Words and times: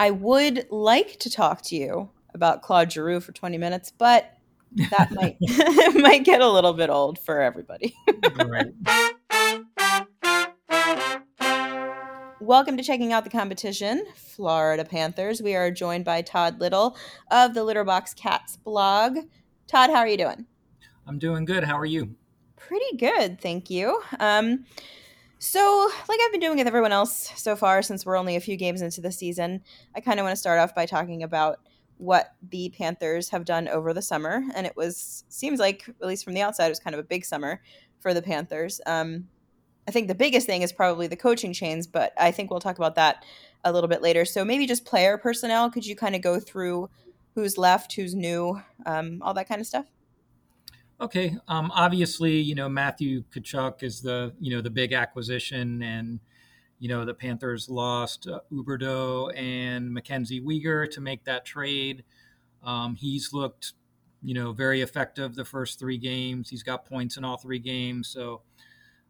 I 0.00 0.12
would 0.12 0.64
like 0.70 1.18
to 1.18 1.28
talk 1.28 1.60
to 1.62 1.74
you 1.74 2.10
about 2.32 2.62
Claude 2.62 2.92
Giroux 2.92 3.18
for 3.18 3.32
20 3.32 3.58
minutes, 3.58 3.90
but 3.90 4.32
that 4.90 5.10
might 5.10 5.36
might 5.96 6.24
get 6.24 6.40
a 6.40 6.48
little 6.48 6.72
bit 6.72 6.88
old 6.88 7.18
for 7.18 7.40
everybody. 7.40 7.96
right. 8.46 8.66
Welcome 12.40 12.76
to 12.76 12.84
checking 12.84 13.12
out 13.12 13.24
the 13.24 13.30
competition, 13.30 14.06
Florida 14.14 14.84
Panthers. 14.84 15.42
We 15.42 15.56
are 15.56 15.72
joined 15.72 16.04
by 16.04 16.22
Todd 16.22 16.60
Little 16.60 16.96
of 17.32 17.54
the 17.54 17.66
Litterbox 17.66 18.14
Cats 18.14 18.56
blog. 18.56 19.18
Todd, 19.66 19.90
how 19.90 19.96
are 19.96 20.08
you 20.08 20.16
doing? 20.16 20.46
I'm 21.08 21.18
doing 21.18 21.44
good. 21.44 21.64
How 21.64 21.76
are 21.76 21.84
you? 21.84 22.14
Pretty 22.54 22.96
good, 22.98 23.40
thank 23.40 23.68
you. 23.68 24.00
Um, 24.20 24.64
so, 25.38 25.90
like 26.08 26.18
I've 26.24 26.32
been 26.32 26.40
doing 26.40 26.58
with 26.58 26.66
everyone 26.66 26.92
else 26.92 27.30
so 27.36 27.54
far, 27.54 27.82
since 27.82 28.04
we're 28.04 28.16
only 28.16 28.36
a 28.36 28.40
few 28.40 28.56
games 28.56 28.82
into 28.82 29.00
the 29.00 29.12
season, 29.12 29.62
I 29.94 30.00
kind 30.00 30.18
of 30.18 30.24
want 30.24 30.32
to 30.32 30.40
start 30.40 30.58
off 30.58 30.74
by 30.74 30.86
talking 30.86 31.22
about 31.22 31.60
what 31.98 32.32
the 32.50 32.70
Panthers 32.76 33.28
have 33.30 33.44
done 33.44 33.68
over 33.68 33.92
the 33.92 34.02
summer. 34.02 34.42
And 34.54 34.66
it 34.66 34.76
was, 34.76 35.24
seems 35.28 35.60
like, 35.60 35.88
at 35.88 36.06
least 36.06 36.24
from 36.24 36.34
the 36.34 36.42
outside, 36.42 36.66
it 36.66 36.70
was 36.70 36.80
kind 36.80 36.94
of 36.94 37.00
a 37.00 37.04
big 37.04 37.24
summer 37.24 37.60
for 38.00 38.14
the 38.14 38.22
Panthers. 38.22 38.80
Um, 38.86 39.28
I 39.86 39.90
think 39.90 40.08
the 40.08 40.14
biggest 40.14 40.46
thing 40.46 40.62
is 40.62 40.72
probably 40.72 41.06
the 41.06 41.16
coaching 41.16 41.52
chains, 41.52 41.86
but 41.86 42.12
I 42.18 42.30
think 42.30 42.50
we'll 42.50 42.60
talk 42.60 42.78
about 42.78 42.96
that 42.96 43.24
a 43.64 43.72
little 43.72 43.88
bit 43.88 44.02
later. 44.02 44.24
So, 44.24 44.44
maybe 44.44 44.66
just 44.66 44.84
player 44.84 45.18
personnel. 45.18 45.70
Could 45.70 45.86
you 45.86 45.94
kind 45.94 46.16
of 46.16 46.20
go 46.20 46.40
through 46.40 46.90
who's 47.34 47.56
left, 47.56 47.92
who's 47.92 48.14
new, 48.14 48.60
um, 48.86 49.22
all 49.22 49.34
that 49.34 49.48
kind 49.48 49.60
of 49.60 49.66
stuff? 49.66 49.86
Okay. 51.00 51.36
Um, 51.46 51.70
obviously, 51.74 52.40
you 52.40 52.54
know 52.56 52.68
Matthew 52.68 53.22
Tkachuk 53.32 53.82
is 53.82 54.00
the 54.00 54.34
you 54.40 54.54
know 54.54 54.60
the 54.60 54.70
big 54.70 54.92
acquisition, 54.92 55.82
and 55.82 56.18
you 56.80 56.88
know 56.88 57.04
the 57.04 57.14
Panthers 57.14 57.68
lost 57.68 58.26
uh, 58.26 58.40
Huberdeau 58.52 59.32
and 59.36 59.92
Mackenzie 59.92 60.40
Weegar 60.40 60.90
to 60.90 61.00
make 61.00 61.24
that 61.24 61.44
trade. 61.44 62.04
Um, 62.64 62.96
he's 62.96 63.32
looked 63.32 63.74
you 64.22 64.34
know 64.34 64.52
very 64.52 64.80
effective 64.82 65.36
the 65.36 65.44
first 65.44 65.78
three 65.78 65.98
games. 65.98 66.50
He's 66.50 66.64
got 66.64 66.84
points 66.84 67.16
in 67.16 67.24
all 67.24 67.36
three 67.36 67.60
games, 67.60 68.08
so 68.08 68.42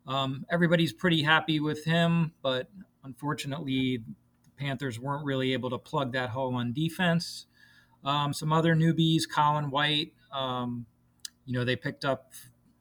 um, 0.07 0.45
everybody's 0.51 0.93
pretty 0.93 1.23
happy 1.23 1.59
with 1.59 1.85
him. 1.87 2.33
But 2.43 2.69
unfortunately, 3.03 4.03
the 4.45 4.51
Panthers 4.59 5.01
weren't 5.01 5.25
really 5.25 5.55
able 5.55 5.71
to 5.71 5.79
plug 5.79 6.13
that 6.13 6.29
hole 6.29 6.55
on 6.55 6.75
defense. 6.75 7.47
Um, 8.05 8.35
some 8.35 8.53
other 8.53 8.77
newbies, 8.77 9.23
Colin 9.27 9.71
White. 9.71 10.13
Um, 10.31 10.85
you 11.49 11.55
know, 11.59 11.65
they 11.65 11.77
picked 11.77 12.05
up, 12.05 12.35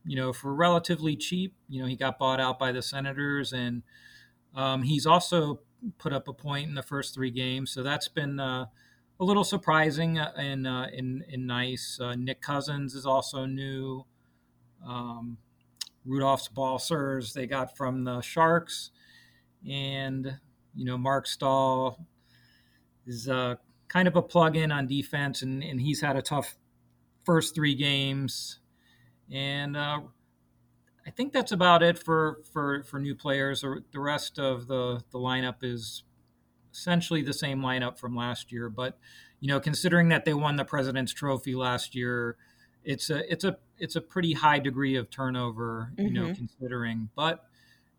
you 0.06 0.18
know, 0.18 0.34
for 0.34 0.54
relatively 0.54 1.16
cheap. 1.16 1.56
You 1.70 1.82
know, 1.82 1.88
he 1.88 1.96
got 1.96 2.20
bought 2.20 2.42
out 2.42 2.60
by 2.60 2.74
the 2.74 2.82
Senators, 2.82 3.54
and 3.54 3.82
um, 4.54 4.84
he's 4.84 5.06
also 5.06 5.62
put 5.98 6.12
up 6.12 6.28
a 6.28 6.34
point 6.34 6.68
in 6.68 6.76
the 6.76 6.84
first 6.84 7.16
three 7.16 7.32
games. 7.32 7.72
So 7.72 7.82
that's 7.82 8.10
been 8.10 8.42
uh, 8.42 8.66
a 9.22 9.24
little 9.24 9.46
surprising 9.46 10.18
and 10.18 10.68
uh, 10.68 10.88
in, 10.92 11.24
in 11.30 11.48
nice. 11.48 11.98
Uh, 12.02 12.16
Nick 12.16 12.42
Cousins 12.42 12.94
is 12.94 13.06
also 13.06 13.46
new. 13.46 14.06
Um, 14.86 15.38
Rudolfs 16.06 16.54
Balcers 16.54 17.32
they 17.32 17.48
got 17.48 17.78
from 17.78 18.04
the 18.04 18.20
Sharks, 18.20 18.92
and 19.66 20.40
you 20.76 20.84
know 20.84 20.98
Marc 20.98 21.26
Staal 21.26 22.06
is 23.06 23.30
uh, 23.30 23.56
kind 23.88 24.10
of 24.10 24.18
a 24.18 24.22
plug-in 24.22 24.74
on 24.74 24.88
defense, 24.88 25.42
and, 25.42 25.64
and 25.64 25.80
he's 25.80 26.02
had 26.02 26.18
a 26.18 26.22
tough 26.22 26.58
first 27.28 27.54
three 27.54 27.76
games, 27.76 28.60
and 29.30 29.76
uh, 29.76 30.00
I 31.06 31.10
think 31.10 31.34
that's 31.34 31.52
about 31.52 31.84
it 31.84 32.00
for 32.00 32.40
for 32.54 32.84
for 32.84 33.00
new 33.02 33.16
players. 33.16 33.62
The 33.62 34.00
rest 34.00 34.40
of 34.40 34.68
the 34.68 35.04
the 35.12 35.20
lineup 35.20 35.58
is 35.62 36.04
essentially 36.74 37.22
the 37.22 37.34
same 37.34 37.60
lineup 37.60 38.00
from 38.00 38.16
last 38.16 38.52
year, 38.54 38.70
but 38.70 38.98
you 39.42 39.50
know, 39.50 39.60
considering 39.60 40.08
that 40.08 40.24
they 40.24 40.34
won 40.34 40.56
the 40.56 40.64
President's 40.64 41.14
Trophy 41.14 41.54
last 41.54 41.96
year, 41.96 42.38
it's 42.86 43.10
a 43.10 43.30
it's 43.30 43.44
a 43.44 43.58
it's 43.78 43.98
a 43.98 44.02
pretty 44.02 44.32
high 44.32 44.60
degree 44.60 44.96
of 44.96 45.10
turnover. 45.10 45.92
You 45.98 46.06
mm-hmm. 46.06 46.14
know, 46.14 46.34
considering, 46.34 47.10
but 47.14 47.44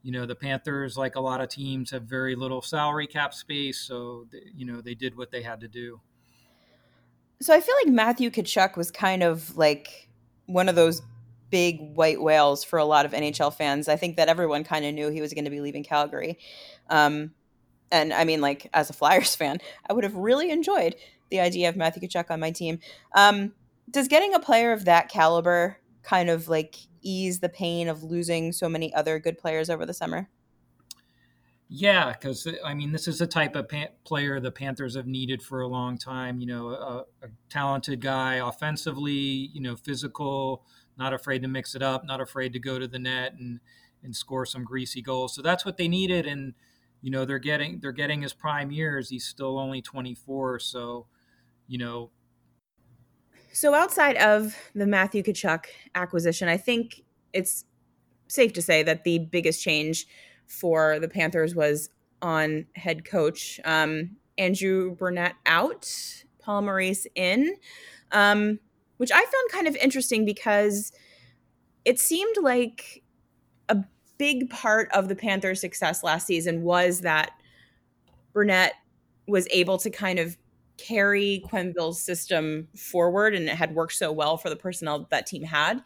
you 0.02 0.10
know 0.10 0.24
the 0.24 0.34
Panthers, 0.34 0.96
like 0.96 1.16
a 1.16 1.20
lot 1.20 1.42
of 1.42 1.50
teams, 1.50 1.90
have 1.90 2.04
very 2.04 2.34
little 2.34 2.62
salary 2.62 3.06
cap 3.06 3.34
space, 3.34 3.78
so 3.78 4.26
you 4.54 4.64
know 4.64 4.80
they 4.80 4.94
did 4.94 5.18
what 5.18 5.30
they 5.30 5.42
had 5.42 5.60
to 5.60 5.68
do. 5.68 6.00
So 7.40 7.54
I 7.54 7.60
feel 7.60 7.74
like 7.84 7.92
Matthew 7.92 8.30
Tkachuk 8.30 8.76
was 8.76 8.90
kind 8.90 9.22
of 9.22 9.56
like 9.56 10.08
one 10.46 10.68
of 10.68 10.74
those 10.74 11.02
big 11.50 11.94
white 11.94 12.20
whales 12.20 12.64
for 12.64 12.78
a 12.78 12.84
lot 12.84 13.06
of 13.06 13.12
NHL 13.12 13.54
fans. 13.54 13.88
I 13.88 13.96
think 13.96 14.16
that 14.16 14.28
everyone 14.28 14.64
kind 14.64 14.84
of 14.84 14.94
knew 14.94 15.08
he 15.10 15.20
was 15.20 15.32
going 15.32 15.44
to 15.44 15.50
be 15.50 15.60
leaving 15.60 15.84
Calgary. 15.84 16.38
Um, 16.90 17.32
and 17.90 18.12
I 18.12 18.24
mean, 18.24 18.40
like 18.40 18.68
as 18.74 18.90
a 18.90 18.92
Flyers 18.92 19.34
fan, 19.36 19.58
I 19.88 19.92
would 19.92 20.04
have 20.04 20.14
really 20.14 20.50
enjoyed 20.50 20.96
the 21.30 21.40
idea 21.40 21.68
of 21.68 21.76
Matthew 21.76 22.08
Tkachuk 22.08 22.30
on 22.30 22.40
my 22.40 22.50
team. 22.50 22.80
Um, 23.14 23.52
does 23.90 24.08
getting 24.08 24.34
a 24.34 24.40
player 24.40 24.72
of 24.72 24.84
that 24.84 25.08
caliber 25.08 25.78
kind 26.02 26.30
of 26.30 26.48
like 26.48 26.76
ease 27.02 27.40
the 27.40 27.48
pain 27.48 27.88
of 27.88 28.02
losing 28.02 28.52
so 28.52 28.68
many 28.68 28.92
other 28.94 29.18
good 29.18 29.38
players 29.38 29.70
over 29.70 29.86
the 29.86 29.94
summer? 29.94 30.28
Yeah, 31.70 32.12
because 32.12 32.46
uh, 32.46 32.52
I 32.64 32.72
mean, 32.72 32.92
this 32.92 33.06
is 33.06 33.18
the 33.18 33.26
type 33.26 33.54
of 33.54 33.70
player 34.04 34.40
the 34.40 34.50
Panthers 34.50 34.96
have 34.96 35.06
needed 35.06 35.42
for 35.42 35.60
a 35.60 35.68
long 35.68 35.98
time. 35.98 36.40
You 36.40 36.46
know, 36.46 36.68
a, 36.70 37.04
a, 37.22 37.28
talented 37.50 38.00
guy 38.00 38.36
offensively, 38.36 39.12
you 39.12 39.60
know, 39.60 39.76
physical, 39.76 40.64
not 40.96 41.12
afraid 41.12 41.42
to 41.42 41.48
mix 41.48 41.74
it 41.74 41.82
up, 41.82 42.06
not 42.06 42.22
afraid 42.22 42.54
to 42.54 42.58
go 42.58 42.78
to 42.78 42.88
the 42.88 42.98
net 42.98 43.34
and 43.38 43.60
and 44.02 44.16
score 44.16 44.46
some 44.46 44.64
greasy 44.64 45.02
goals. 45.02 45.34
So 45.34 45.42
that's 45.42 45.66
what 45.66 45.76
they 45.76 45.88
needed, 45.88 46.26
and 46.26 46.54
you 47.02 47.10
know, 47.10 47.26
they're 47.26 47.38
getting 47.38 47.80
they're 47.80 47.92
getting 47.92 48.22
his 48.22 48.32
prime 48.32 48.70
years. 48.70 49.10
He's 49.10 49.26
still 49.26 49.58
only 49.58 49.82
24, 49.82 50.60
so 50.60 51.06
you 51.66 51.76
know. 51.76 52.10
So 53.52 53.74
outside 53.74 54.16
of 54.16 54.56
the 54.74 54.86
Matthew 54.86 55.22
Tkachuk 55.22 55.66
acquisition, 55.94 56.48
I 56.48 56.56
think 56.56 57.02
it's 57.34 57.66
safe 58.26 58.54
to 58.54 58.62
say 58.62 58.82
that 58.84 59.04
the 59.04 59.18
biggest 59.18 59.62
change 59.62 60.06
for 60.48 60.98
the 60.98 61.08
Panthers 61.08 61.54
was 61.54 61.90
on 62.20 62.66
head 62.74 63.04
coach. 63.04 63.60
Um, 63.64 64.16
Andrew 64.36 64.94
Brunette 64.94 65.36
out, 65.46 65.88
Paul 66.40 66.62
Maurice 66.62 67.06
in, 67.14 67.54
um, 68.12 68.58
which 68.96 69.12
I 69.12 69.20
found 69.20 69.50
kind 69.52 69.68
of 69.68 69.76
interesting 69.76 70.24
because 70.24 70.92
it 71.84 72.00
seemed 72.00 72.36
like 72.40 73.02
a 73.68 73.76
big 74.16 74.50
part 74.50 74.90
of 74.92 75.08
the 75.08 75.14
Panthers' 75.14 75.60
success 75.60 76.02
last 76.02 76.26
season 76.26 76.62
was 76.62 77.00
that 77.00 77.30
Brunette 78.32 78.74
was 79.26 79.46
able 79.50 79.78
to 79.78 79.90
kind 79.90 80.18
of 80.18 80.36
carry 80.78 81.42
Quenneville's 81.50 82.00
system 82.00 82.68
forward 82.76 83.34
and 83.34 83.48
it 83.48 83.56
had 83.56 83.74
worked 83.74 83.94
so 83.94 84.12
well 84.12 84.36
for 84.36 84.48
the 84.48 84.56
personnel 84.56 85.00
that, 85.00 85.10
that 85.10 85.26
team 85.26 85.42
had. 85.42 85.82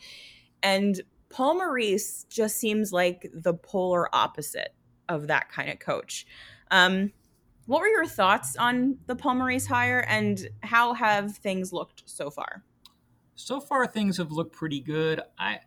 And 0.62 1.00
Paul 1.32 1.54
Maurice 1.54 2.24
just 2.28 2.58
seems 2.58 2.92
like 2.92 3.28
the 3.32 3.54
polar 3.54 4.14
opposite 4.14 4.74
of 5.08 5.28
that 5.28 5.50
kind 5.50 5.70
of 5.70 5.78
coach. 5.78 6.26
Um, 6.70 7.12
what 7.66 7.80
were 7.80 7.88
your 7.88 8.06
thoughts 8.06 8.56
on 8.56 8.98
the 9.06 9.16
Paul 9.16 9.36
Maurice 9.36 9.66
hire 9.66 10.04
and 10.08 10.48
how 10.62 10.94
have 10.94 11.36
things 11.36 11.72
looked 11.72 12.02
so 12.06 12.30
far? 12.30 12.62
So 13.34 13.60
far, 13.60 13.86
things 13.86 14.18
have 14.18 14.30
looked 14.30 14.54
pretty 14.54 14.80
good. 14.80 15.20
I 15.38 15.60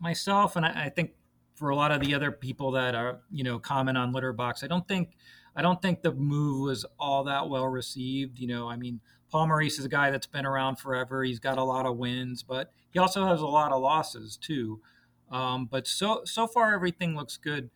myself, 0.00 0.56
and 0.56 0.66
I, 0.66 0.86
I 0.86 0.88
think 0.88 1.12
for 1.54 1.70
a 1.70 1.76
lot 1.76 1.92
of 1.92 2.00
the 2.00 2.14
other 2.14 2.32
people 2.32 2.72
that 2.72 2.94
are 2.94 3.20
you 3.30 3.44
know 3.44 3.58
comment 3.58 3.96
on 3.96 4.12
Litterbox, 4.12 4.64
I 4.64 4.66
don't 4.66 4.86
think 4.88 5.10
I 5.54 5.62
don't 5.62 5.80
think 5.80 6.02
the 6.02 6.12
move 6.12 6.62
was 6.62 6.84
all 6.98 7.24
that 7.24 7.48
well 7.48 7.68
received. 7.68 8.38
You 8.38 8.48
know, 8.48 8.68
I 8.68 8.76
mean, 8.76 9.00
Paul 9.32 9.46
Maurice 9.46 9.78
is 9.78 9.86
a 9.86 9.88
guy 9.88 10.10
that's 10.10 10.26
been 10.26 10.44
around 10.44 10.76
forever. 10.76 11.24
He's 11.24 11.38
got 11.40 11.56
a 11.56 11.64
lot 11.64 11.86
of 11.86 11.96
wins, 11.96 12.42
but 12.42 12.70
he 12.90 12.98
also 12.98 13.26
has 13.26 13.40
a 13.40 13.46
lot 13.46 13.72
of 13.72 13.80
losses 13.80 14.36
too. 14.36 14.82
Um, 15.30 15.64
but 15.64 15.86
so 15.86 16.20
so 16.26 16.46
far 16.46 16.74
everything 16.74 17.16
looks 17.16 17.38
good. 17.38 17.70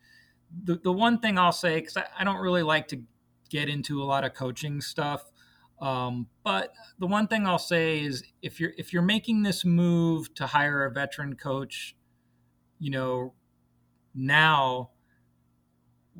The 0.63 0.75
the 0.75 0.91
one 0.91 1.17
thing 1.17 1.39
I'll 1.39 1.51
say 1.51 1.79
because 1.79 1.97
I, 1.97 2.05
I, 2.19 2.23
don't 2.23 2.37
really 2.37 2.61
like 2.61 2.87
to 2.89 3.01
get 3.49 3.67
into 3.67 4.03
a 4.03 4.05
lot 4.05 4.23
of 4.23 4.35
coaching 4.35 4.79
stuff, 4.79 5.31
um, 5.81 6.27
but 6.43 6.73
the 6.99 7.07
one 7.07 7.27
thing 7.27 7.47
I'll 7.47 7.57
say 7.57 8.01
is 8.01 8.23
if 8.43 8.59
you're 8.59 8.73
if 8.77 8.93
you're 8.93 9.01
making 9.01 9.41
this 9.41 9.65
move 9.65 10.31
to 10.35 10.45
hire 10.45 10.85
a 10.85 10.91
veteran 10.91 11.35
coach, 11.35 11.95
you 12.77 12.91
know, 12.91 13.33
now 14.13 14.91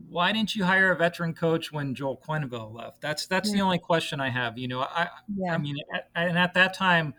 why 0.10 0.32
didn't 0.32 0.56
you 0.56 0.64
hire 0.64 0.92
a 0.92 0.96
veteran 0.96 1.34
coach 1.34 1.72
when 1.72 1.96
Joel 1.96 2.22
Quenneville 2.26 2.74
left? 2.74 3.02
That's 3.02 3.26
that's 3.28 3.50
yeah. 3.50 3.56
the 3.56 3.62
only 3.62 3.80
question 3.80 4.20
I 4.20 4.30
have. 4.30 4.58
You 4.58 4.68
know, 4.68 4.82
I 4.82 5.10
yeah. 5.36 5.54
I 5.54 5.58
mean, 5.58 5.78
at, 5.94 6.10
and 6.16 6.38
at 6.38 6.54
that 6.54 6.74
time, 6.74 7.14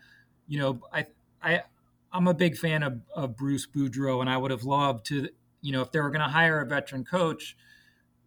you 0.47 0.59
know, 0.59 0.81
I 0.91 1.05
I 1.41 1.63
I'm 2.11 2.27
a 2.27 2.33
big 2.33 2.57
fan 2.57 2.83
of, 2.83 3.01
of 3.15 3.35
Bruce 3.35 3.67
Boudreau, 3.67 4.21
and 4.21 4.29
I 4.29 4.37
would 4.37 4.51
have 4.51 4.63
loved 4.63 5.05
to, 5.07 5.29
you 5.61 5.71
know, 5.71 5.81
if 5.81 5.91
they 5.91 5.99
were 5.99 6.09
going 6.09 6.25
to 6.25 6.31
hire 6.31 6.59
a 6.59 6.65
veteran 6.65 7.05
coach, 7.05 7.55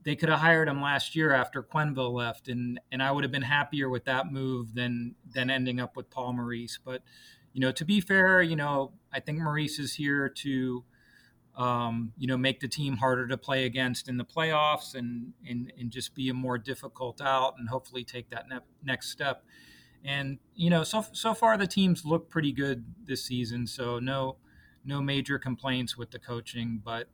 they 0.04 0.14
could 0.16 0.28
have 0.28 0.40
hired 0.40 0.68
him 0.68 0.80
last 0.80 1.16
year 1.16 1.32
after 1.32 1.62
Quenneville 1.62 2.12
left, 2.12 2.48
and 2.48 2.80
and 2.90 3.02
I 3.02 3.10
would 3.10 3.24
have 3.24 3.32
been 3.32 3.42
happier 3.42 3.88
with 3.88 4.04
that 4.04 4.32
move 4.32 4.74
than 4.74 5.14
than 5.32 5.50
ending 5.50 5.80
up 5.80 5.96
with 5.96 6.10
Paul 6.10 6.34
Maurice. 6.34 6.78
But 6.84 7.02
you 7.52 7.60
know, 7.60 7.72
to 7.72 7.84
be 7.84 8.00
fair, 8.00 8.42
you 8.42 8.56
know, 8.56 8.92
I 9.12 9.20
think 9.20 9.38
Maurice 9.38 9.78
is 9.78 9.94
here 9.94 10.28
to 10.28 10.84
um, 11.56 12.12
you 12.16 12.26
know, 12.26 12.36
make 12.36 12.60
the 12.60 12.68
team 12.68 12.96
harder 12.96 13.26
to 13.28 13.36
play 13.36 13.64
against 13.66 14.08
in 14.08 14.16
the 14.16 14.24
playoffs 14.24 14.94
and, 14.94 15.32
and, 15.46 15.72
and 15.78 15.90
just 15.90 16.14
be 16.14 16.28
a 16.28 16.34
more 16.34 16.56
difficult 16.56 17.20
out 17.20 17.54
and 17.58 17.68
hopefully 17.68 18.04
take 18.04 18.30
that 18.30 18.48
ne- 18.48 18.58
next 18.82 19.10
step. 19.10 19.44
And, 20.04 20.38
you 20.54 20.70
know, 20.70 20.82
so, 20.82 21.04
so 21.12 21.34
far 21.34 21.56
the 21.56 21.66
teams 21.66 22.04
look 22.04 22.30
pretty 22.30 22.52
good 22.52 22.84
this 23.04 23.24
season. 23.24 23.66
So 23.66 23.98
no, 23.98 24.36
no 24.84 25.00
major 25.00 25.38
complaints 25.38 25.96
with 25.96 26.10
the 26.10 26.18
coaching, 26.18 26.80
but 26.82 27.08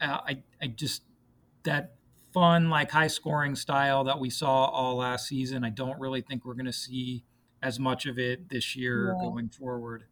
uh, 0.00 0.18
I, 0.26 0.42
I 0.60 0.66
just, 0.66 1.02
that 1.64 1.94
fun, 2.32 2.70
like 2.70 2.90
high 2.90 3.06
scoring 3.08 3.54
style 3.54 4.04
that 4.04 4.18
we 4.18 4.30
saw 4.30 4.66
all 4.66 4.96
last 4.96 5.28
season, 5.28 5.64
I 5.64 5.70
don't 5.70 5.98
really 5.98 6.20
think 6.20 6.44
we're 6.44 6.54
going 6.54 6.66
to 6.66 6.72
see 6.72 7.24
as 7.62 7.78
much 7.78 8.06
of 8.06 8.18
it 8.18 8.48
this 8.48 8.76
year 8.76 9.14
yeah. 9.16 9.28
going 9.28 9.48
forward. 9.48 10.04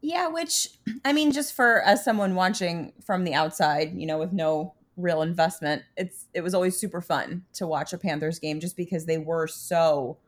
Yeah, 0.00 0.28
which 0.28 0.68
I 1.04 1.12
mean, 1.12 1.32
just 1.32 1.54
for 1.54 1.82
as 1.82 2.04
someone 2.04 2.34
watching 2.34 2.92
from 3.04 3.24
the 3.24 3.34
outside, 3.34 3.94
you 3.94 4.06
know, 4.06 4.18
with 4.18 4.32
no 4.32 4.74
real 4.96 5.22
investment, 5.22 5.82
it's 5.96 6.26
it 6.34 6.42
was 6.42 6.54
always 6.54 6.78
super 6.78 7.00
fun 7.00 7.44
to 7.54 7.66
watch 7.66 7.92
a 7.92 7.98
Panthers 7.98 8.38
game 8.38 8.60
just 8.60 8.76
because 8.76 9.06
they 9.06 9.18
were 9.18 9.46
so 9.46 10.18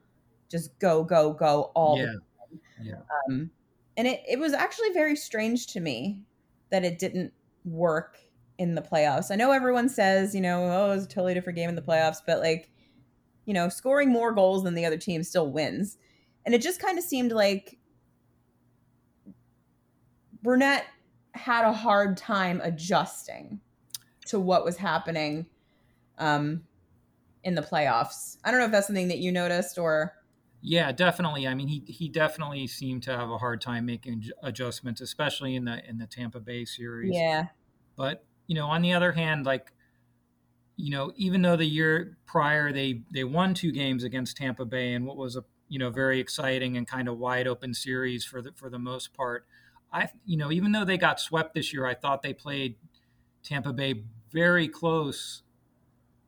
just 0.50 0.78
go 0.78 1.04
go 1.04 1.32
go 1.32 1.70
all 1.74 1.98
yeah. 1.98 2.06
the 2.06 2.12
time. 2.12 2.60
Yeah. 2.82 3.00
Um, 3.28 3.50
and 3.96 4.06
it 4.06 4.22
it 4.28 4.38
was 4.38 4.52
actually 4.52 4.90
very 4.90 5.16
strange 5.16 5.66
to 5.68 5.80
me 5.80 6.20
that 6.70 6.84
it 6.84 6.98
didn't 6.98 7.32
work 7.64 8.18
in 8.58 8.74
the 8.74 8.82
playoffs. 8.82 9.30
I 9.30 9.36
know 9.36 9.52
everyone 9.52 9.88
says, 9.88 10.34
you 10.34 10.40
know, 10.40 10.64
oh, 10.64 10.92
it's 10.92 11.04
a 11.04 11.08
totally 11.08 11.34
different 11.34 11.56
game 11.56 11.68
in 11.68 11.76
the 11.76 11.82
playoffs, 11.82 12.18
but 12.26 12.40
like, 12.40 12.70
you 13.46 13.54
know, 13.54 13.68
scoring 13.68 14.10
more 14.10 14.32
goals 14.32 14.64
than 14.64 14.74
the 14.74 14.84
other 14.84 14.98
team 14.98 15.22
still 15.22 15.50
wins. 15.50 15.96
And 16.44 16.54
it 16.54 16.62
just 16.62 16.80
kind 16.80 16.98
of 16.98 17.04
seemed 17.04 17.30
like 17.30 17.77
Brunette 20.42 20.86
had 21.32 21.64
a 21.64 21.72
hard 21.72 22.16
time 22.16 22.60
adjusting 22.62 23.60
to 24.26 24.38
what 24.38 24.64
was 24.64 24.76
happening 24.76 25.46
um, 26.18 26.64
in 27.44 27.54
the 27.54 27.62
playoffs. 27.62 28.36
I 28.44 28.50
don't 28.50 28.60
know 28.60 28.66
if 28.66 28.72
that's 28.72 28.86
something 28.86 29.08
that 29.08 29.18
you 29.18 29.32
noticed 29.32 29.78
or. 29.78 30.14
Yeah, 30.60 30.90
definitely. 30.90 31.46
I 31.46 31.54
mean, 31.54 31.68
he 31.68 31.84
he 31.86 32.08
definitely 32.08 32.66
seemed 32.66 33.04
to 33.04 33.16
have 33.16 33.30
a 33.30 33.38
hard 33.38 33.60
time 33.60 33.86
making 33.86 34.24
adjustments, 34.42 35.00
especially 35.00 35.54
in 35.54 35.64
the 35.64 35.88
in 35.88 35.98
the 35.98 36.06
Tampa 36.06 36.40
Bay 36.40 36.64
series. 36.64 37.14
Yeah. 37.14 37.46
But 37.96 38.24
you 38.48 38.56
know, 38.56 38.66
on 38.66 38.82
the 38.82 38.92
other 38.92 39.12
hand, 39.12 39.46
like 39.46 39.72
you 40.76 40.90
know, 40.90 41.12
even 41.16 41.42
though 41.42 41.56
the 41.56 41.64
year 41.64 42.16
prior 42.26 42.72
they 42.72 43.02
they 43.12 43.24
won 43.24 43.54
two 43.54 43.72
games 43.72 44.04
against 44.04 44.36
Tampa 44.36 44.64
Bay 44.64 44.94
and 44.94 45.06
what 45.06 45.16
was 45.16 45.36
a 45.36 45.44
you 45.68 45.78
know 45.78 45.90
very 45.90 46.18
exciting 46.18 46.76
and 46.76 46.86
kind 46.86 47.08
of 47.08 47.18
wide 47.18 47.46
open 47.46 47.74
series 47.74 48.24
for 48.24 48.42
the 48.42 48.52
for 48.56 48.68
the 48.68 48.78
most 48.78 49.12
part, 49.14 49.46
I 49.92 50.08
you 50.24 50.36
know 50.36 50.50
even 50.52 50.72
though 50.72 50.84
they 50.84 50.98
got 50.98 51.20
swept 51.20 51.54
this 51.54 51.72
year, 51.72 51.86
I 51.86 51.94
thought 51.94 52.22
they 52.22 52.34
played 52.34 52.76
Tampa 53.42 53.72
Bay 53.72 54.04
very 54.30 54.68
close 54.68 55.42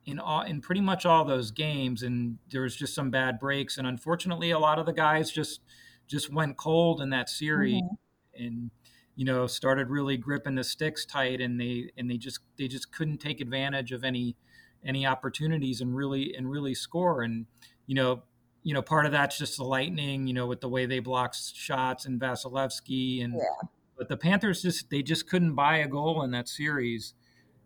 in 0.05 0.19
all 0.19 0.41
in 0.41 0.61
pretty 0.61 0.81
much 0.81 1.05
all 1.05 1.25
those 1.25 1.51
games, 1.51 2.03
and 2.03 2.37
there 2.49 2.61
was 2.61 2.75
just 2.75 2.95
some 2.95 3.11
bad 3.11 3.39
breaks, 3.39 3.77
and 3.77 3.87
unfortunately, 3.87 4.51
a 4.51 4.59
lot 4.59 4.79
of 4.79 4.85
the 4.85 4.93
guys 4.93 5.31
just 5.31 5.61
just 6.07 6.31
went 6.33 6.57
cold 6.57 7.01
in 7.01 7.09
that 7.11 7.29
series, 7.29 7.81
mm-hmm. 7.81 8.43
and 8.43 8.71
you 9.15 9.25
know 9.25 9.45
started 9.47 9.89
really 9.89 10.17
gripping 10.17 10.55
the 10.55 10.63
sticks 10.63 11.05
tight, 11.05 11.39
and 11.39 11.59
they 11.59 11.91
and 11.97 12.09
they 12.09 12.17
just 12.17 12.39
they 12.57 12.67
just 12.67 12.91
couldn't 12.91 13.19
take 13.19 13.41
advantage 13.41 13.91
of 13.91 14.03
any 14.03 14.35
any 14.83 15.05
opportunities 15.05 15.81
and 15.81 15.95
really 15.95 16.33
and 16.35 16.49
really 16.49 16.73
score, 16.73 17.21
and 17.21 17.45
you 17.85 17.95
know 17.95 18.23
you 18.63 18.73
know, 18.73 18.81
part 18.81 19.05
of 19.05 19.11
that's 19.11 19.37
just 19.37 19.57
the 19.57 19.63
Lightning, 19.63 20.27
you 20.27 20.33
know, 20.33 20.45
with 20.45 20.61
the 20.61 20.69
way 20.69 20.85
they 20.85 20.99
block 20.99 21.33
shots 21.33 22.05
and 22.05 22.19
Vasilevskiy 22.19 23.23
and 23.23 23.33
yeah. 23.33 23.67
but 23.97 24.07
the 24.07 24.17
Panthers 24.17 24.61
just 24.61 24.89
they 24.89 25.01
just 25.01 25.27
couldn't 25.27 25.55
buy 25.55 25.77
a 25.77 25.87
goal 25.87 26.23
in 26.23 26.31
that 26.31 26.47
series. 26.47 27.13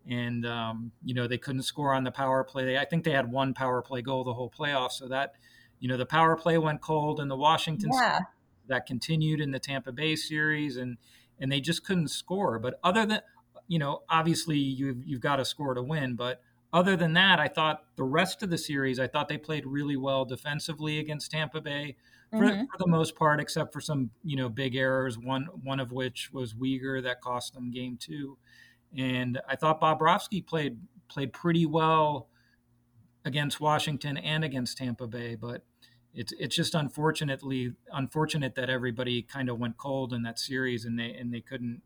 And 0.08 0.46
um, 0.46 0.92
you 1.04 1.14
know, 1.14 1.26
they 1.26 1.38
couldn't 1.38 1.62
score 1.62 1.92
on 1.92 2.04
the 2.04 2.10
power 2.10 2.44
play. 2.44 2.64
They, 2.64 2.78
I 2.78 2.84
think 2.84 3.04
they 3.04 3.10
had 3.10 3.30
one 3.30 3.54
power 3.54 3.82
play 3.82 4.02
goal 4.02 4.24
the 4.24 4.34
whole 4.34 4.50
playoff. 4.50 4.92
So 4.92 5.08
that, 5.08 5.34
you 5.80 5.88
know, 5.88 5.96
the 5.96 6.06
power 6.06 6.36
play 6.36 6.58
went 6.58 6.80
cold 6.80 7.20
in 7.20 7.28
the 7.28 7.36
Washington 7.36 7.90
yeah. 7.92 8.20
that 8.68 8.86
continued 8.86 9.40
in 9.40 9.50
the 9.50 9.58
Tampa 9.58 9.92
Bay 9.92 10.16
series 10.16 10.76
and 10.76 10.96
and 11.38 11.52
they 11.52 11.60
just 11.60 11.84
couldn't 11.84 12.08
score. 12.08 12.58
But 12.58 12.78
other 12.82 13.04
than 13.04 13.20
you 13.68 13.78
know, 13.78 14.02
obviously 14.08 14.58
you've 14.58 15.04
you've 15.04 15.20
got 15.20 15.36
to 15.36 15.44
score 15.44 15.74
to 15.74 15.82
win, 15.82 16.14
but 16.14 16.40
other 16.76 16.94
than 16.94 17.14
that, 17.14 17.40
I 17.40 17.48
thought 17.48 17.84
the 17.96 18.04
rest 18.04 18.42
of 18.42 18.50
the 18.50 18.58
series, 18.58 19.00
I 19.00 19.06
thought 19.06 19.28
they 19.28 19.38
played 19.38 19.64
really 19.64 19.96
well 19.96 20.26
defensively 20.26 20.98
against 20.98 21.30
Tampa 21.30 21.62
Bay 21.62 21.96
for, 22.30 22.40
mm-hmm. 22.40 22.64
for, 22.64 22.76
the 22.78 22.86
most 22.86 23.16
part, 23.16 23.40
except 23.40 23.72
for 23.72 23.80
some 23.80 24.10
you 24.22 24.36
know 24.36 24.50
big 24.50 24.76
errors. 24.76 25.18
One 25.18 25.48
one 25.62 25.80
of 25.80 25.90
which 25.90 26.30
was 26.34 26.52
Weegar 26.52 27.02
that 27.02 27.22
cost 27.22 27.54
them 27.54 27.70
game 27.70 27.96
two, 27.98 28.36
and 28.94 29.40
I 29.48 29.56
thought 29.56 29.80
Bobrovsky 29.80 30.46
played 30.46 30.78
played 31.08 31.32
pretty 31.32 31.64
well 31.64 32.28
against 33.24 33.58
Washington 33.58 34.18
and 34.18 34.44
against 34.44 34.76
Tampa 34.76 35.06
Bay, 35.06 35.34
but 35.34 35.62
it's 36.12 36.34
it's 36.38 36.54
just 36.54 36.74
unfortunately 36.74 37.72
unfortunate 37.90 38.54
that 38.56 38.68
everybody 38.68 39.22
kind 39.22 39.48
of 39.48 39.58
went 39.58 39.78
cold 39.78 40.12
in 40.12 40.24
that 40.24 40.38
series 40.38 40.84
and 40.84 40.98
they 40.98 41.14
and 41.14 41.32
they 41.32 41.40
couldn't 41.40 41.80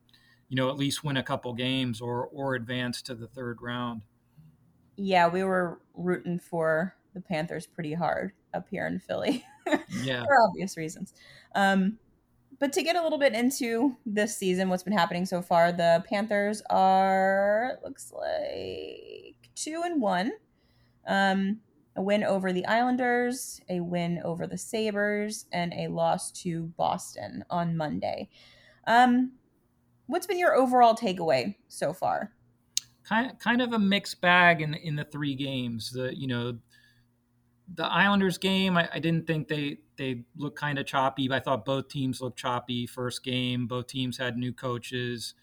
you 0.49 0.57
know 0.57 0.69
at 0.69 0.77
least 0.77 1.05
win 1.05 1.17
a 1.17 1.23
couple 1.23 1.55
games 1.55 2.01
or 2.01 2.27
or 2.27 2.57
advance 2.57 3.03
to 3.03 3.15
the 3.15 3.29
third 3.29 3.59
round 3.63 4.03
yeah, 5.01 5.29
we 5.29 5.45
were 5.45 5.81
rooting 5.95 6.39
for 6.39 6.95
the 7.15 7.21
Panthers 7.21 7.67
pretty 7.67 7.95
hard 7.95 8.33
up 8.53 8.69
here 8.71 8.87
in 8.87 8.99
Philly. 8.99 9.45
yeah. 10.03 10.25
For 10.25 10.43
obvious 10.47 10.77
reasons. 10.77 11.15
Um, 11.55 11.99
but 12.59 12.73
to 12.75 12.83
get 12.83 12.97
a 12.97 13.03
little 13.03 13.19
bit 13.19 13.33
into 13.33 13.97
this 14.05 14.37
season, 14.37 14.69
what's 14.69 14.83
been 14.83 14.93
happening 14.93 15.25
so 15.25 15.41
far, 15.41 15.73
the 15.73 16.05
Panthers 16.07 16.63
are 16.69 17.79
looks 17.83 18.13
like 18.13 19.37
two 19.55 19.83
and 19.85 20.03
one. 20.03 20.33
Um, 21.07 21.61
a 21.97 22.03
win 22.03 22.23
over 22.23 22.53
the 22.53 22.67
Islanders, 22.67 23.61
a 23.69 23.81
win 23.81 24.21
over 24.23 24.47
the 24.47 24.59
Sabres, 24.59 25.47
and 25.51 25.73
a 25.73 25.89
loss 25.89 26.31
to 26.43 26.65
Boston 26.77 27.45
on 27.49 27.77
Monday. 27.77 28.29
Um, 28.87 29.33
what's 30.07 30.27
been 30.27 30.39
your 30.39 30.55
overall 30.55 30.95
takeaway 30.95 31.57
so 31.69 31.93
far? 31.95 32.33
Kind 33.11 33.39
kind 33.41 33.61
of 33.61 33.73
a 33.73 33.79
mixed 33.79 34.21
bag 34.21 34.63
in 34.63 34.75
in 34.75 34.97
the 34.97 35.05
three 35.05 35.35
games. 35.35 35.91
The 35.91 36.17
you 36.17 36.29
know 36.29 36.59
the 37.73 37.85
Islanders 37.85 38.39
game, 38.39 38.77
I, 38.77 38.89
I 38.93 38.99
didn't 38.99 39.27
think 39.27 39.49
they 39.49 39.79
they 39.97 40.25
looked 40.37 40.59
kind 40.59 40.79
of 40.79 40.87
choppy. 40.87 41.31
I 41.31 41.41
thought 41.41 41.65
both 41.65 41.89
teams 41.89 42.21
looked 42.21 42.39
choppy 42.39 42.87
first 42.87 43.23
game. 43.23 43.67
Both 43.67 43.89
teams 43.89 44.17
had 44.17 44.37
new 44.37 44.53
coaches, 44.53 45.35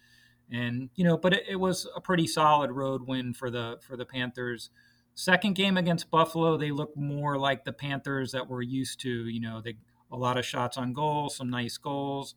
and 0.52 0.90
you 0.96 1.04
know, 1.04 1.18
but 1.18 1.34
it, 1.34 1.44
it 1.50 1.56
was 1.58 1.88
a 1.96 2.02
pretty 2.02 2.28
solid 2.28 2.72
road 2.72 3.08
win 3.08 3.34
for 3.34 3.52
the 3.52 3.78
for 3.82 3.98
the 3.98 4.06
Panthers. 4.06 4.70
Second 5.16 5.56
game 5.56 5.78
against 5.78 6.12
Buffalo, 6.12 6.58
they 6.58 6.72
looked 6.72 6.96
more 6.96 7.40
like 7.40 7.66
the 7.66 7.74
Panthers 7.74 8.32
that 8.34 8.48
we're 8.48 8.62
used 8.62 9.00
to. 9.02 9.28
You 9.28 9.42
know, 9.42 9.62
they 9.62 9.78
a 10.12 10.18
lot 10.18 10.38
of 10.38 10.46
shots 10.46 10.78
on 10.78 10.94
goal, 10.94 11.30
some 11.30 11.50
nice 11.50 11.78
goals. 11.78 12.36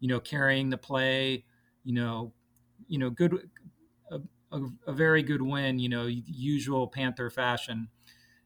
You 0.00 0.08
know, 0.08 0.20
carrying 0.20 0.70
the 0.70 0.78
play. 0.78 1.44
You 1.84 1.94
know, 1.94 2.32
you 2.86 2.98
know, 2.98 3.10
good 3.10 3.50
a, 4.52 4.60
a 4.86 4.92
very 4.92 5.22
good 5.22 5.42
win, 5.42 5.78
you 5.78 5.88
know, 5.88 6.06
usual 6.06 6.86
Panther 6.88 7.30
fashion. 7.30 7.88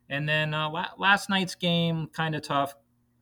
And 0.09 0.29
then 0.29 0.55
uh, 0.55 0.71
la- 0.71 0.91
last 0.99 1.31
night's 1.31 1.55
game, 1.55 2.09
kind 2.13 2.35
of 2.35 2.43
tough. 2.43 2.75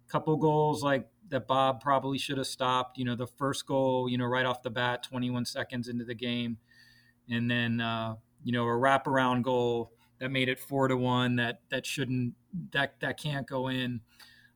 Couple 0.09 0.37
goals 0.37 0.83
like 0.83 1.07
that 1.29 1.47
Bob 1.47 1.81
probably 1.81 2.19
should 2.19 2.39
have 2.39 2.47
stopped. 2.47 2.99
You 2.99 3.05
know, 3.05 3.15
the 3.15 3.27
first 3.27 3.67
goal, 3.67 4.09
you 4.09 4.19
know, 4.19 4.27
right 4.27 4.45
off 4.45 4.63
the 4.63 4.71
bat, 4.71 5.05
21 5.05 5.45
seconds 5.45 5.89
into 5.89 6.05
the 6.05 6.15
game, 6.15 6.59
and 7.31 7.51
then 7.51 7.81
uh, 7.81 8.17
you 8.43 8.53
know 8.53 8.65
a 8.65 8.73
wraparound 8.73 9.43
goal 9.43 9.93
that 10.19 10.31
made 10.31 10.49
it 10.49 10.59
four 10.59 10.89
to 10.89 10.97
one. 10.97 11.37
That 11.37 11.61
that 11.71 11.87
shouldn't 11.87 12.35
that 12.73 12.99
that 13.01 13.19
can't 13.19 13.47
go 13.47 13.69
in. 13.69 14.01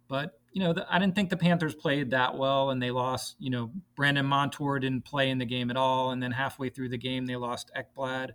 But 0.09 0.39
you 0.53 0.63
know, 0.63 0.73
the, 0.73 0.87
I 0.89 0.99
didn't 0.99 1.17
think 1.17 1.31
the 1.31 1.37
Panthers 1.37 1.75
played 1.75 2.11
that 2.11 2.37
well, 2.37 2.71
and 2.71 2.81
they 2.81 2.91
lost. 2.91 3.37
You 3.39 3.51
know, 3.51 3.71
Brandon 3.97 4.25
Montour 4.25 4.79
didn't 4.79 5.05
play 5.05 5.31
in 5.31 5.39
the 5.39 5.45
game 5.45 5.71
at 5.71 5.77
all, 5.77 6.11
and 6.11 6.23
then 6.23 6.31
halfway 6.31 6.69
through 6.69 6.91
the 6.91 6.99
game, 6.99 7.27
they 7.27 7.37
lost 7.37 7.71
Ekblad. 7.77 8.31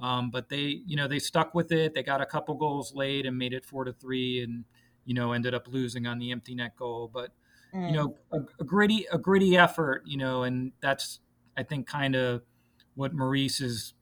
Um, 0.00 0.30
but 0.30 0.48
they, 0.48 0.82
you 0.86 0.96
know, 0.96 1.06
they 1.06 1.20
stuck 1.20 1.54
with 1.54 1.70
it. 1.70 1.94
They 1.94 2.02
got 2.02 2.20
a 2.20 2.26
couple 2.26 2.56
goals 2.56 2.94
late 2.94 3.26
and 3.26 3.38
made 3.38 3.52
it 3.52 3.64
four 3.64 3.84
to 3.84 3.92
three, 3.92 4.42
and 4.42 4.64
you 5.04 5.14
know, 5.14 5.32
ended 5.32 5.54
up 5.54 5.68
losing 5.68 6.06
on 6.06 6.18
the 6.18 6.32
empty 6.32 6.54
net 6.54 6.74
goal. 6.76 7.10
But 7.12 7.30
mm. 7.72 7.88
you 7.88 7.96
know, 7.96 8.16
a, 8.32 8.38
a, 8.60 8.64
gritty, 8.64 9.06
a 9.12 9.18
gritty 9.18 9.56
effort. 9.56 10.02
You 10.06 10.16
know, 10.16 10.42
and 10.42 10.72
that's 10.80 11.20
I 11.56 11.62
think 11.62 11.86
kind 11.86 12.16
of 12.16 12.42
what 12.94 13.14
Maurice 13.14 13.60
is, 13.60 13.94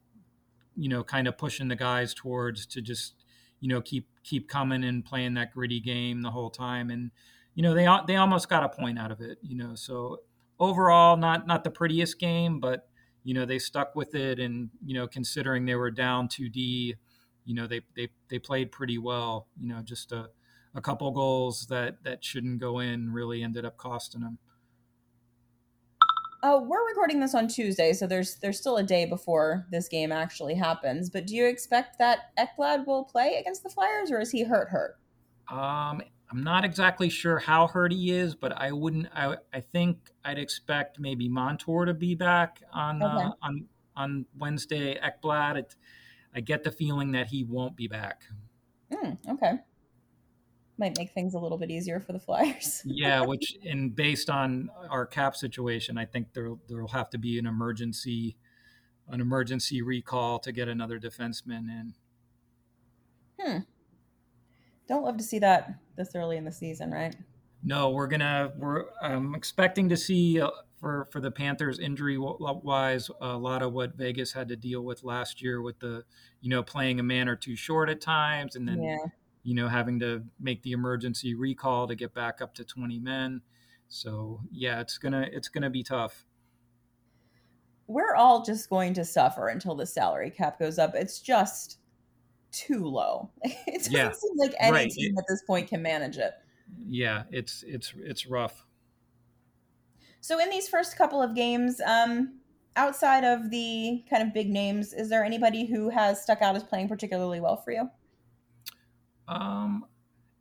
you 0.76 0.88
know, 0.88 1.04
kind 1.04 1.28
of 1.28 1.36
pushing 1.36 1.68
the 1.68 1.76
guys 1.76 2.14
towards 2.14 2.64
to 2.66 2.80
just 2.80 3.21
you 3.62 3.68
know 3.68 3.80
keep 3.80 4.08
keep 4.24 4.48
coming 4.48 4.84
and 4.84 5.04
playing 5.04 5.34
that 5.34 5.54
gritty 5.54 5.80
game 5.80 6.20
the 6.20 6.30
whole 6.30 6.50
time. 6.50 6.90
And 6.90 7.12
you 7.54 7.62
know 7.62 7.72
they 7.72 7.88
they 8.06 8.16
almost 8.16 8.50
got 8.50 8.64
a 8.64 8.68
point 8.68 8.98
out 8.98 9.10
of 9.10 9.20
it 9.20 9.38
you 9.42 9.56
know 9.56 9.74
so 9.74 10.18
overall 10.58 11.16
not 11.16 11.46
not 11.46 11.64
the 11.64 11.70
prettiest 11.70 12.18
game 12.18 12.60
but 12.60 12.88
you 13.24 13.34
know 13.34 13.46
they 13.46 13.58
stuck 13.58 13.94
with 13.94 14.14
it. 14.14 14.38
And 14.40 14.68
you 14.84 14.94
know 14.94 15.06
considering 15.06 15.64
they 15.64 15.76
were 15.76 15.92
down 15.92 16.28
2d 16.28 16.96
you 17.44 17.54
know 17.54 17.66
they 17.66 17.80
they, 17.94 18.08
they 18.28 18.38
played 18.38 18.72
pretty 18.72 18.98
well 18.98 19.46
you 19.58 19.68
know 19.68 19.80
just 19.80 20.12
a, 20.12 20.28
a 20.74 20.80
couple 20.80 21.10
goals 21.12 21.66
that 21.66 22.02
that 22.02 22.24
shouldn't 22.24 22.58
go 22.58 22.80
in 22.80 23.12
really 23.12 23.42
ended 23.42 23.64
up 23.64 23.76
costing 23.76 24.22
them 24.22 24.38
Uh, 26.42 26.58
we're 26.60 26.88
recording 26.88 27.20
this 27.20 27.36
on 27.36 27.46
Tuesday, 27.46 27.92
so 27.92 28.04
there's 28.04 28.34
there's 28.36 28.58
still 28.58 28.78
a 28.78 28.82
day 28.82 29.04
before 29.04 29.64
this 29.70 29.86
game 29.86 30.10
actually 30.10 30.54
happens. 30.54 31.08
But 31.08 31.26
do 31.26 31.36
you 31.36 31.46
expect 31.46 31.98
that 32.00 32.36
Ekblad 32.36 32.84
will 32.84 33.04
play 33.04 33.36
against 33.40 33.62
the 33.62 33.70
Flyers, 33.70 34.10
or 34.10 34.18
is 34.18 34.32
he 34.32 34.42
hurt? 34.42 34.68
Hurt? 34.68 34.98
Um, 35.48 36.02
I'm 36.32 36.42
not 36.42 36.64
exactly 36.64 37.08
sure 37.08 37.38
how 37.38 37.68
hurt 37.68 37.92
he 37.92 38.10
is, 38.10 38.34
but 38.34 38.52
I 38.52 38.72
wouldn't. 38.72 39.06
I, 39.14 39.36
I 39.52 39.60
think 39.60 40.10
I'd 40.24 40.38
expect 40.38 40.98
maybe 40.98 41.28
Montour 41.28 41.84
to 41.84 41.94
be 41.94 42.16
back 42.16 42.60
on 42.72 43.00
okay. 43.00 43.24
uh, 43.26 43.30
on 43.40 43.66
on 43.94 44.26
Wednesday. 44.36 44.98
Ekblad, 44.98 45.58
it, 45.58 45.76
I 46.34 46.40
get 46.40 46.64
the 46.64 46.72
feeling 46.72 47.12
that 47.12 47.28
he 47.28 47.44
won't 47.44 47.76
be 47.76 47.86
back. 47.86 48.22
Mm, 48.92 49.16
okay 49.30 49.58
might 50.78 50.96
make 50.96 51.12
things 51.12 51.34
a 51.34 51.38
little 51.38 51.58
bit 51.58 51.70
easier 51.70 52.00
for 52.00 52.12
the 52.12 52.18
Flyers. 52.18 52.82
yeah, 52.86 53.20
which 53.20 53.56
and 53.64 53.94
based 53.94 54.30
on 54.30 54.70
our 54.90 55.06
cap 55.06 55.36
situation, 55.36 55.98
I 55.98 56.04
think 56.04 56.32
there 56.32 56.54
there'll 56.68 56.88
have 56.88 57.10
to 57.10 57.18
be 57.18 57.38
an 57.38 57.46
emergency 57.46 58.36
an 59.08 59.20
emergency 59.20 59.82
recall 59.82 60.38
to 60.38 60.52
get 60.52 60.68
another 60.68 60.98
defenseman 60.98 61.68
in. 61.68 61.94
Hmm. 63.40 63.58
Don't 64.88 65.04
love 65.04 65.16
to 65.18 65.24
see 65.24 65.38
that 65.40 65.74
this 65.96 66.14
early 66.14 66.36
in 66.36 66.44
the 66.44 66.52
season, 66.52 66.90
right? 66.90 67.14
No, 67.62 67.90
we're 67.90 68.08
gonna 68.08 68.52
we're 68.56 68.84
I'm 69.00 69.34
expecting 69.34 69.88
to 69.90 69.96
see 69.96 70.40
uh, 70.40 70.50
for 70.80 71.06
for 71.12 71.20
the 71.20 71.30
Panthers 71.30 71.78
injury 71.78 72.18
wise 72.18 73.10
a 73.20 73.36
lot 73.36 73.62
of 73.62 73.72
what 73.72 73.96
Vegas 73.96 74.32
had 74.32 74.48
to 74.48 74.56
deal 74.56 74.82
with 74.82 75.04
last 75.04 75.40
year 75.42 75.62
with 75.62 75.78
the 75.78 76.04
you 76.40 76.50
know 76.50 76.62
playing 76.62 76.98
a 76.98 77.04
man 77.04 77.28
or 77.28 77.36
two 77.36 77.54
short 77.54 77.88
at 77.88 78.00
times 78.00 78.56
and 78.56 78.66
then 78.66 78.82
yeah 78.82 78.96
you 79.42 79.54
know, 79.54 79.68
having 79.68 79.98
to 80.00 80.22
make 80.40 80.62
the 80.62 80.72
emergency 80.72 81.34
recall 81.34 81.88
to 81.88 81.94
get 81.94 82.14
back 82.14 82.40
up 82.40 82.54
to 82.54 82.64
20 82.64 82.98
men. 82.98 83.40
So 83.88 84.40
yeah, 84.50 84.80
it's 84.80 84.98
gonna 84.98 85.28
it's 85.30 85.48
gonna 85.48 85.70
be 85.70 85.82
tough. 85.82 86.24
We're 87.86 88.14
all 88.14 88.42
just 88.42 88.70
going 88.70 88.94
to 88.94 89.04
suffer 89.04 89.48
until 89.48 89.74
the 89.74 89.84
salary 89.84 90.30
cap 90.30 90.58
goes 90.58 90.78
up. 90.78 90.94
It's 90.94 91.20
just 91.20 91.78
too 92.52 92.84
low. 92.84 93.30
It 93.66 93.78
doesn't 93.78 93.92
yeah, 93.92 94.12
seem 94.12 94.32
like 94.36 94.54
any 94.60 94.72
right. 94.72 94.90
team 94.90 95.16
at 95.18 95.24
this 95.28 95.42
point 95.42 95.68
can 95.68 95.82
manage 95.82 96.16
it. 96.18 96.32
Yeah, 96.88 97.24
it's 97.30 97.64
it's 97.66 97.92
it's 97.98 98.26
rough. 98.26 98.64
So 100.20 100.38
in 100.38 100.50
these 100.50 100.68
first 100.68 100.96
couple 100.96 101.20
of 101.20 101.34
games, 101.34 101.80
um, 101.84 102.38
outside 102.76 103.24
of 103.24 103.50
the 103.50 104.04
kind 104.08 104.22
of 104.22 104.32
big 104.32 104.48
names, 104.48 104.92
is 104.92 105.08
there 105.08 105.24
anybody 105.24 105.66
who 105.66 105.90
has 105.90 106.22
stuck 106.22 106.40
out 106.40 106.54
as 106.54 106.62
playing 106.62 106.88
particularly 106.88 107.40
well 107.40 107.56
for 107.56 107.72
you? 107.72 107.90
Um, 109.28 109.86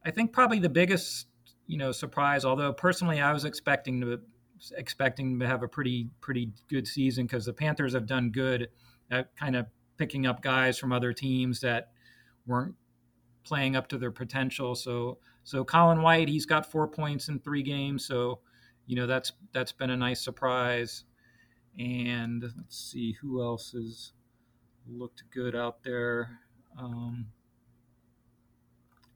I 0.05 0.11
think 0.11 0.33
probably 0.33 0.59
the 0.59 0.69
biggest, 0.69 1.27
you 1.67 1.77
know, 1.77 1.91
surprise. 1.91 2.45
Although 2.45 2.73
personally, 2.73 3.21
I 3.21 3.31
was 3.33 3.45
expecting 3.45 4.01
to 4.01 4.19
expecting 4.77 5.39
to 5.39 5.47
have 5.47 5.63
a 5.63 5.67
pretty 5.67 6.09
pretty 6.19 6.51
good 6.69 6.87
season 6.87 7.25
because 7.25 7.45
the 7.45 7.53
Panthers 7.53 7.93
have 7.93 8.05
done 8.05 8.29
good 8.29 8.69
at 9.09 9.35
kind 9.35 9.55
of 9.55 9.65
picking 9.97 10.25
up 10.25 10.41
guys 10.41 10.77
from 10.77 10.91
other 10.91 11.13
teams 11.13 11.61
that 11.61 11.91
weren't 12.45 12.75
playing 13.43 13.75
up 13.75 13.87
to 13.89 13.97
their 13.97 14.11
potential. 14.11 14.75
So 14.75 15.17
so 15.43 15.63
Colin 15.63 16.01
White, 16.01 16.27
he's 16.27 16.45
got 16.45 16.71
four 16.71 16.87
points 16.87 17.27
in 17.27 17.39
three 17.39 17.63
games. 17.63 18.05
So 18.05 18.39
you 18.85 18.95
know 18.95 19.07
that's 19.07 19.31
that's 19.53 19.71
been 19.71 19.89
a 19.89 19.97
nice 19.97 20.21
surprise. 20.21 21.03
And 21.79 22.43
let's 22.57 22.77
see 22.77 23.13
who 23.21 23.41
else 23.41 23.71
has 23.71 24.11
looked 24.87 25.23
good 25.33 25.55
out 25.55 25.83
there. 25.83 26.39
Um, 26.77 27.27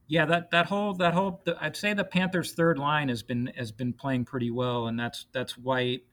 yeah, 0.08 0.26
that 0.26 0.52
that 0.52 0.68
whole 0.68 0.94
that 0.96 1.14
whole 1.14 1.42
I'd 1.60 1.76
say 1.76 1.94
the 1.94 2.04
Panthers' 2.04 2.54
third 2.54 2.78
line 2.78 3.10
has 3.10 3.24
been 3.24 3.52
has 3.58 3.72
been 3.72 3.94
playing 3.94 4.26
pretty 4.26 4.52
well, 4.52 4.88
and 4.88 5.00
that's 5.00 5.26
that's 5.32 5.58
White, 5.58 6.04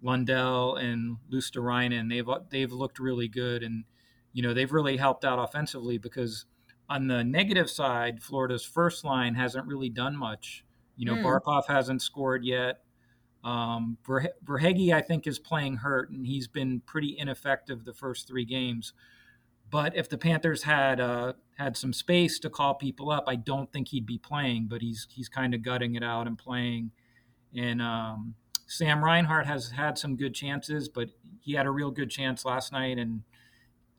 Lundell, 0.00 0.76
and 0.76 1.16
Luostarinen. 1.32 2.08
They've 2.08 2.28
they've 2.50 2.72
looked 2.72 2.98
really 2.98 3.28
good, 3.28 3.62
and 3.62 3.84
you 4.32 4.42
know 4.42 4.54
they've 4.54 4.72
really 4.72 4.96
helped 4.96 5.24
out 5.24 5.38
offensively 5.38 5.98
because 5.98 6.46
on 6.88 7.08
the 7.08 7.24
negative 7.24 7.68
side, 7.68 8.22
Florida's 8.22 8.64
first 8.64 9.04
line 9.04 9.34
hasn't 9.34 9.66
really 9.66 9.88
done 9.88 10.16
much. 10.16 10.64
You 10.96 11.06
know, 11.06 11.14
mm. 11.14 11.24
Barkov 11.24 11.66
hasn't 11.66 12.02
scored 12.02 12.44
yet. 12.44 12.80
Um, 13.42 13.98
Verhaeghe, 14.06 14.92
I 14.92 15.00
think, 15.00 15.26
is 15.26 15.40
playing 15.40 15.76
hurt, 15.76 16.10
and 16.10 16.24
he's 16.24 16.46
been 16.46 16.80
pretty 16.80 17.16
ineffective 17.18 17.84
the 17.84 17.94
first 17.94 18.28
three 18.28 18.44
games. 18.44 18.92
But 19.72 19.96
if 19.96 20.10
the 20.10 20.18
Panthers 20.18 20.64
had 20.64 21.00
uh, 21.00 21.32
had 21.56 21.78
some 21.78 21.94
space 21.94 22.38
to 22.40 22.50
call 22.50 22.74
people 22.74 23.10
up, 23.10 23.24
I 23.26 23.36
don't 23.36 23.72
think 23.72 23.88
he'd 23.88 24.04
be 24.04 24.18
playing. 24.18 24.66
But 24.68 24.82
he's 24.82 25.08
he's 25.10 25.30
kind 25.30 25.54
of 25.54 25.62
gutting 25.62 25.94
it 25.94 26.04
out 26.04 26.26
and 26.26 26.36
playing. 26.36 26.90
And 27.56 27.80
um, 27.80 28.34
Sam 28.66 29.02
Reinhart 29.02 29.46
has 29.46 29.70
had 29.70 29.96
some 29.96 30.16
good 30.16 30.34
chances, 30.34 30.90
but 30.90 31.08
he 31.40 31.54
had 31.54 31.64
a 31.64 31.70
real 31.70 31.90
good 31.90 32.10
chance 32.10 32.44
last 32.44 32.70
night 32.70 32.98
and 32.98 33.22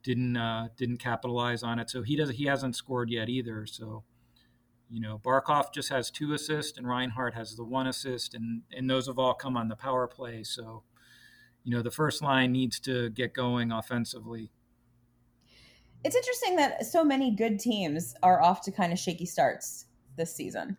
didn't 0.03 0.37
uh, 0.37 0.67
didn't 0.77 0.97
capitalize 0.97 1.63
on 1.63 1.79
it. 1.79 1.89
So 1.89 2.03
he 2.03 2.15
does 2.15 2.29
he 2.29 2.45
hasn't 2.45 2.75
scored 2.75 3.09
yet 3.09 3.27
either. 3.27 3.65
So 3.65 4.03
you 4.91 5.01
know 5.01 5.19
Barkov 5.25 5.73
just 5.73 5.89
has 5.89 6.11
two 6.11 6.33
assists 6.33 6.77
and 6.77 6.87
Reinhart 6.87 7.33
has 7.33 7.55
the 7.55 7.63
one 7.63 7.87
assist, 7.87 8.35
and 8.35 8.61
and 8.71 8.87
those 8.87 9.07
have 9.07 9.17
all 9.17 9.33
come 9.33 9.57
on 9.57 9.69
the 9.69 9.75
power 9.75 10.05
play. 10.05 10.43
So 10.43 10.83
you 11.63 11.75
know 11.75 11.81
the 11.81 11.89
first 11.89 12.21
line 12.21 12.51
needs 12.51 12.79
to 12.81 13.09
get 13.09 13.33
going 13.33 13.71
offensively 13.71 14.51
it's 16.03 16.15
interesting 16.15 16.55
that 16.57 16.85
so 16.85 17.03
many 17.03 17.31
good 17.31 17.59
teams 17.59 18.15
are 18.21 18.41
off 18.41 18.61
to 18.61 18.71
kind 18.71 18.91
of 18.91 18.99
shaky 18.99 19.25
starts 19.25 19.85
this 20.17 20.35
season. 20.35 20.77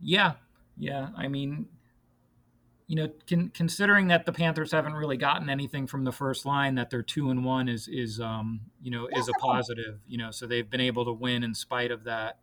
Yeah, 0.00 0.32
yeah. 0.78 1.08
I 1.16 1.28
mean, 1.28 1.68
you 2.86 2.96
know, 2.96 3.08
con- 3.28 3.52
considering 3.54 4.08
that 4.08 4.26
the 4.26 4.32
Panthers 4.32 4.72
haven't 4.72 4.94
really 4.94 5.18
gotten 5.18 5.50
anything 5.50 5.86
from 5.86 6.04
the 6.04 6.12
first 6.12 6.46
line, 6.46 6.74
that 6.76 6.90
they're 6.90 7.02
two 7.02 7.30
and 7.30 7.44
one 7.44 7.68
is 7.68 7.86
is 7.86 8.18
um, 8.18 8.60
you 8.82 8.90
know 8.90 9.08
is 9.12 9.28
a 9.28 9.32
positive. 9.34 10.00
You 10.08 10.18
know, 10.18 10.30
so 10.30 10.46
they've 10.46 10.68
been 10.68 10.80
able 10.80 11.04
to 11.04 11.12
win 11.12 11.44
in 11.44 11.54
spite 11.54 11.90
of 11.90 12.04
that. 12.04 12.38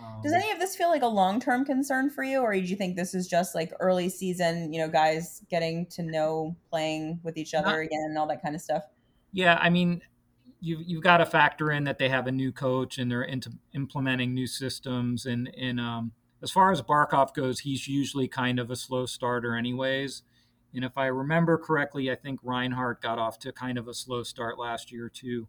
Um, 0.00 0.20
Does 0.22 0.32
any 0.32 0.50
of 0.50 0.58
this 0.58 0.76
feel 0.76 0.88
like 0.88 1.02
a 1.02 1.08
long 1.08 1.40
term 1.40 1.64
concern 1.64 2.10
for 2.10 2.24
you, 2.24 2.40
or 2.40 2.52
do 2.52 2.60
you 2.60 2.76
think 2.76 2.96
this 2.96 3.14
is 3.14 3.28
just 3.28 3.54
like 3.54 3.72
early 3.78 4.08
season? 4.08 4.72
You 4.72 4.80
know, 4.80 4.88
guys 4.88 5.42
getting 5.48 5.86
to 5.86 6.02
know 6.02 6.56
playing 6.68 7.20
with 7.22 7.36
each 7.36 7.54
other 7.54 7.70
not, 7.70 7.78
again 7.78 8.06
and 8.08 8.18
all 8.18 8.26
that 8.26 8.42
kind 8.42 8.54
of 8.54 8.60
stuff. 8.60 8.82
Yeah, 9.32 9.58
I 9.60 9.70
mean, 9.70 10.02
you've 10.60 10.82
you've 10.86 11.02
got 11.02 11.18
to 11.18 11.26
factor 11.26 11.70
in 11.70 11.84
that 11.84 11.98
they 11.98 12.08
have 12.08 12.26
a 12.26 12.32
new 12.32 12.52
coach 12.52 12.98
and 12.98 13.10
they're 13.10 13.22
into 13.22 13.52
implementing 13.74 14.34
new 14.34 14.46
systems. 14.46 15.26
And 15.26 15.52
and 15.56 15.80
um, 15.80 16.12
as 16.42 16.50
far 16.50 16.70
as 16.72 16.82
Barkov 16.82 17.34
goes, 17.34 17.60
he's 17.60 17.88
usually 17.88 18.28
kind 18.28 18.58
of 18.58 18.70
a 18.70 18.76
slow 18.76 19.06
starter, 19.06 19.54
anyways. 19.54 20.22
And 20.74 20.84
if 20.84 20.96
I 20.96 21.06
remember 21.06 21.58
correctly, 21.58 22.10
I 22.10 22.14
think 22.14 22.40
Reinhart 22.42 23.02
got 23.02 23.18
off 23.18 23.38
to 23.40 23.52
kind 23.52 23.76
of 23.78 23.88
a 23.88 23.94
slow 23.94 24.22
start 24.22 24.58
last 24.58 24.92
year 24.92 25.08
too. 25.08 25.48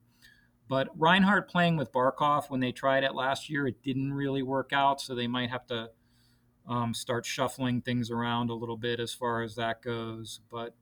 But 0.68 0.88
Reinhart 0.98 1.50
playing 1.50 1.78
with 1.78 1.92
Barkov 1.92 2.50
when 2.50 2.60
they 2.60 2.72
tried 2.72 3.04
it 3.04 3.14
last 3.14 3.50
year, 3.50 3.68
it 3.68 3.84
didn't 3.84 4.14
really 4.14 4.42
work 4.42 4.72
out. 4.74 5.02
So 5.02 5.14
they 5.14 5.28
might 5.28 5.50
have 5.50 5.68
to 5.68 5.90
um, 6.68 6.94
start 6.94 7.26
shuffling 7.26 7.82
things 7.82 8.10
around 8.10 8.50
a 8.50 8.54
little 8.56 8.78
bit 8.78 9.00
as 9.00 9.14
far 9.14 9.44
as 9.44 9.56
that 9.56 9.82
goes. 9.82 10.40
But 10.50 10.74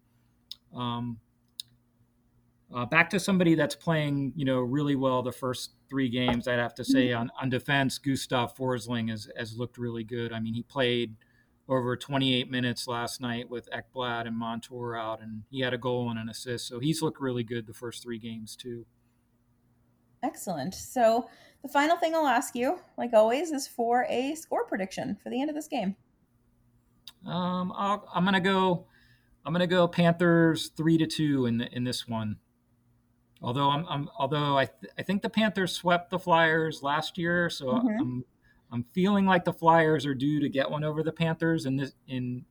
um, 0.75 1.19
uh, 2.73 2.85
back 2.85 3.09
to 3.09 3.19
somebody 3.19 3.55
that's 3.55 3.75
playing, 3.75 4.33
you 4.35 4.45
know, 4.45 4.59
really 4.59 4.95
well 4.95 5.23
the 5.23 5.31
first 5.31 5.71
three 5.89 6.09
games. 6.09 6.47
I'd 6.47 6.59
have 6.59 6.75
to 6.75 6.85
say 6.85 7.07
mm-hmm. 7.07 7.21
on, 7.21 7.31
on 7.41 7.49
defense, 7.49 7.97
Gustav 7.97 8.55
Forsling 8.55 9.09
has, 9.09 9.27
has 9.37 9.57
looked 9.57 9.77
really 9.77 10.03
good. 10.03 10.31
I 10.31 10.39
mean, 10.39 10.53
he 10.53 10.63
played 10.63 11.15
over 11.67 11.95
28 11.95 12.49
minutes 12.49 12.87
last 12.87 13.21
night 13.21 13.49
with 13.49 13.69
Ekblad 13.71 14.27
and 14.27 14.35
Montour 14.35 14.95
out, 14.95 15.21
and 15.21 15.43
he 15.49 15.61
had 15.61 15.73
a 15.73 15.77
goal 15.77 16.09
and 16.09 16.19
an 16.19 16.29
assist. 16.29 16.67
So 16.67 16.79
he's 16.79 17.01
looked 17.01 17.19
really 17.19 17.43
good 17.43 17.67
the 17.67 17.73
first 17.73 18.03
three 18.03 18.19
games 18.19 18.55
too. 18.55 18.85
Excellent. 20.21 20.75
So 20.75 21.29
the 21.61 21.69
final 21.69 21.97
thing 21.97 22.13
I'll 22.13 22.27
ask 22.27 22.55
you, 22.55 22.79
like 22.97 23.13
always, 23.13 23.51
is 23.51 23.67
for 23.67 24.05
a 24.09 24.35
score 24.35 24.65
prediction 24.65 25.17
for 25.23 25.29
the 25.29 25.39
end 25.39 25.49
of 25.49 25.55
this 25.55 25.67
game. 25.67 25.95
Um, 27.25 27.73
i 27.75 27.97
am 28.15 28.25
gonna 28.25 28.39
go. 28.39 28.85
I'm 29.45 29.53
gonna 29.53 29.67
go 29.67 29.87
Panthers 29.87 30.69
three 30.75 30.97
to 30.97 31.07
two 31.07 31.45
in 31.45 31.57
the, 31.57 31.67
in 31.75 31.83
this 31.83 32.07
one. 32.07 32.37
Although 33.41 33.69
I'm, 33.69 33.85
I'm 33.87 34.09
although 34.17 34.57
I, 34.57 34.65
th- 34.65 34.91
I 34.97 35.03
think 35.03 35.21
the 35.21 35.29
Panthers 35.29 35.71
swept 35.71 36.09
the 36.09 36.19
Flyers 36.19 36.83
last 36.83 37.17
year, 37.17 37.49
so 37.49 37.67
mm-hmm. 37.67 37.87
I'm 37.99 38.25
I'm 38.71 38.85
feeling 38.93 39.25
like 39.25 39.45
the 39.45 39.53
Flyers 39.53 40.05
are 40.05 40.13
due 40.13 40.39
to 40.41 40.49
get 40.49 40.69
one 40.69 40.83
over 40.83 41.03
the 41.03 41.11
Panthers. 41.11 41.65
And 41.65 41.79
this 41.79 41.93
in 42.07 42.45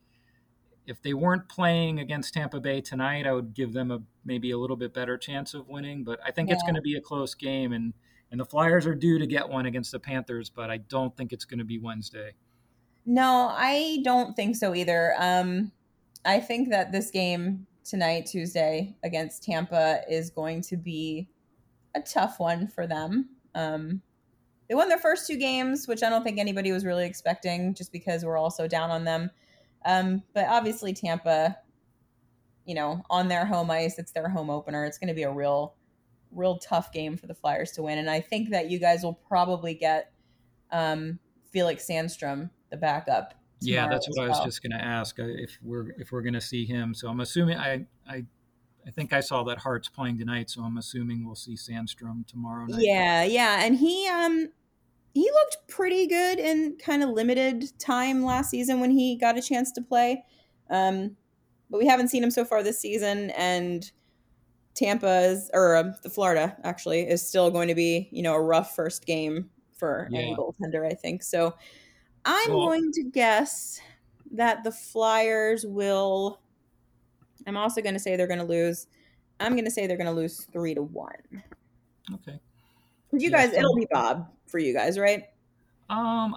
if 0.87 1.03
they 1.03 1.13
weren't 1.13 1.49
playing 1.49 2.01
against 2.01 2.33
Tampa 2.33 2.59
Bay 2.59 2.81
tonight, 2.81 3.27
I 3.27 3.33
would 3.33 3.53
give 3.53 3.75
them 3.75 3.91
a 3.91 4.01
maybe 4.25 4.51
a 4.51 4.59
little 4.59 4.77
bit 4.77 4.95
better 4.95 5.19
chance 5.19 5.53
of 5.53 5.69
winning. 5.69 6.05
But 6.05 6.21
I 6.25 6.31
think 6.31 6.49
yeah. 6.49 6.55
it's 6.55 6.63
going 6.63 6.75
to 6.77 6.81
be 6.81 6.97
a 6.97 7.01
close 7.01 7.35
game, 7.35 7.73
and 7.73 7.93
and 8.31 8.41
the 8.41 8.47
Flyers 8.47 8.87
are 8.87 8.95
due 8.95 9.19
to 9.19 9.27
get 9.27 9.49
one 9.49 9.67
against 9.67 9.93
the 9.93 10.01
Panthers, 10.01 10.51
but 10.51 10.71
I 10.71 10.79
don't 10.79 11.15
think 11.17 11.33
it's 11.33 11.45
going 11.45 11.59
to 11.59 11.65
be 11.65 11.79
Wednesday. 11.79 12.33
No, 13.05 13.49
I 13.53 14.01
don't 14.05 14.35
think 14.37 14.57
so 14.57 14.75
either. 14.75 15.15
Um, 15.19 15.73
I 16.25 16.41
think 16.41 16.71
that 16.71 16.93
this 16.93 17.11
game 17.11 17.67
tonight, 17.89 18.27
Tuesday, 18.27 18.97
against 19.03 19.43
Tampa 19.43 20.03
is 20.09 20.31
going 20.31 20.61
to 20.63 20.77
be 20.77 21.29
a 21.95 22.01
tough 22.01 22.39
one 22.39 22.69
for 22.69 22.87
them. 22.87 23.31
Um, 23.55 24.03
they 24.69 24.75
won 24.75 24.89
their 24.89 24.99
first 24.99 25.27
two 25.27 25.37
games, 25.37 25.89
which 25.89 26.03
I 26.03 26.11
don't 26.11 26.23
think 26.23 26.39
anybody 26.39 26.71
was 26.73 26.85
really 26.85 27.07
expecting 27.07 27.75
just 27.75 27.91
because 27.91 28.25
we're 28.25 28.37
all 28.37 28.51
so 28.51 28.69
down 28.69 28.91
on 28.91 29.05
them. 29.05 29.31
Um, 29.85 30.23
but 30.35 30.47
obviously, 30.47 30.93
Tampa, 30.93 31.57
you 32.67 32.75
know, 32.75 33.03
on 33.09 33.29
their 33.29 33.47
home 33.47 33.71
ice, 33.71 33.99
it's 33.99 34.13
their 34.13 34.29
home 34.29 34.51
opener. 34.51 34.85
It's 34.85 34.99
going 34.99 35.09
to 35.09 35.15
be 35.15 35.23
a 35.23 35.33
real, 35.33 35.75
real 36.31 36.59
tough 36.59 36.93
game 36.93 37.17
for 37.17 37.27
the 37.27 37.35
Flyers 37.35 37.73
to 37.73 37.83
win. 37.83 37.97
And 37.97 38.11
I 38.11 38.21
think 38.21 38.51
that 38.51 38.71
you 38.71 38.79
guys 38.79 39.03
will 39.03 39.19
probably 39.27 39.73
get 39.73 40.13
um, 40.71 41.19
Felix 41.51 41.87
Sandstrom, 41.89 42.51
the 42.71 42.77
backup. 42.77 43.33
Yeah, 43.61 43.89
that's 43.89 44.09
what 44.09 44.19
well. 44.19 44.27
I 44.27 44.29
was 44.29 44.45
just 44.45 44.63
going 44.63 44.79
to 44.79 44.85
ask 44.85 45.19
uh, 45.19 45.25
if 45.27 45.59
we're 45.63 45.91
if 45.99 46.13
we're 46.13 46.23
going 46.23 46.35
to 46.35 46.41
see 46.41 46.65
him. 46.65 46.95
So 46.95 47.09
I'm 47.09 47.21
assuming 47.21 47.59
I 47.59 47.87
I 48.09 48.25
I 48.87 48.91
think 48.91 49.13
I 49.13 49.21
saw 49.21 49.43
that 49.45 49.59
Hart's 49.59 49.89
playing 49.89 50.19
tonight, 50.19 50.51
so 50.51 50.63
I'm 50.63 50.79
assuming 50.79 51.27
we'll 51.27 51.35
see 51.35 51.55
Sandstrom 51.55 52.27
tomorrow 52.27 52.67
night. 52.67 52.81
Yeah, 52.83 53.25
yeah, 53.25 53.65
and 53.65 53.77
he 53.77 54.09
um 54.09 54.49
he 55.13 55.23
looked 55.23 55.69
pretty 55.69 56.07
good 56.07 56.39
in 56.39 56.77
kind 56.79 57.03
of 57.03 57.11
limited 57.11 57.79
time 57.79 58.25
last 58.25 58.51
season 58.51 58.81
when 58.81 58.91
he 58.91 59.17
got 59.17 59.37
a 59.37 59.43
chance 59.43 59.73
to 59.73 59.83
play. 59.83 60.25
Um, 60.71 61.17
but 61.71 61.79
we 61.79 61.87
haven't 61.87 62.09
seen 62.09 62.23
him 62.23 62.31
so 62.31 62.45
far 62.45 62.63
this 62.63 62.79
season, 62.79 63.31
and 63.31 63.91
Tampa 64.75 65.23
is, 65.23 65.51
or 65.53 65.77
uh, 65.77 65.93
the 66.03 66.11
Florida 66.11 66.57
actually 66.63 67.01
is 67.01 67.27
still 67.27 67.51
going 67.51 67.69
to 67.69 67.75
be, 67.75 68.09
you 68.13 68.23
know, 68.23 68.35
a 68.35 68.41
rough 68.41 68.75
first 68.75 69.07
game 69.07 69.51
for 69.77 70.09
yeah. 70.11 70.21
any 70.21 70.37
goaltender, 70.37 70.87
I 70.87 70.95
think. 70.95 71.23
So 71.23 71.55
I'm 72.31 72.51
well, 72.51 72.67
going 72.67 72.93
to 72.93 73.05
guess 73.05 73.81
that 74.33 74.63
the 74.63 74.71
Flyers 74.71 75.65
will. 75.65 76.41
I'm 77.47 77.57
also 77.57 77.81
going 77.81 77.95
to 77.95 77.99
say 77.99 78.17
they're 78.17 78.27
going 78.27 78.39
to 78.39 78.45
lose. 78.45 78.87
I'm 79.41 79.53
going 79.53 79.65
to 79.65 79.71
say 79.71 79.87
they're 79.87 79.97
going 79.97 80.09
to 80.09 80.13
lose 80.13 80.47
three 80.53 80.75
to 80.75 80.83
one. 80.83 81.43
Okay. 82.13 82.39
You 83.13 83.31
yeah, 83.31 83.31
guys, 83.31 83.55
it'll 83.55 83.75
be 83.75 83.87
Bob 83.91 84.29
for 84.47 84.59
you 84.59 84.75
guys, 84.75 84.99
right? 84.99 85.25
Um, 85.89 86.37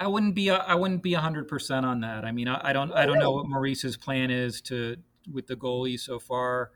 I 0.00 0.06
wouldn't 0.06 0.34
be 0.34 0.50
I 0.50 0.74
wouldn't 0.74 1.02
be 1.02 1.12
hundred 1.12 1.46
percent 1.46 1.84
on 1.84 2.00
that. 2.00 2.24
I 2.24 2.32
mean, 2.32 2.48
I, 2.48 2.70
I 2.70 2.72
don't 2.72 2.90
I 2.92 3.04
don't 3.04 3.18
know 3.18 3.32
what 3.32 3.46
Maurice's 3.46 3.98
plan 3.98 4.30
is 4.30 4.62
to 4.62 4.96
with 5.30 5.46
the 5.46 5.56
goalie 5.56 6.00
so 6.00 6.18
far, 6.18 6.70